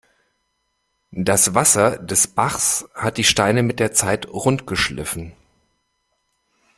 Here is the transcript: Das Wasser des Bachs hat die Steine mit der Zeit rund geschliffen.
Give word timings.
Das 1.11 1.53
Wasser 1.53 1.99
des 1.99 2.25
Bachs 2.25 2.89
hat 2.95 3.17
die 3.17 3.23
Steine 3.23 3.61
mit 3.61 3.79
der 3.79 3.91
Zeit 3.93 4.27
rund 4.27 4.65
geschliffen. 4.65 5.31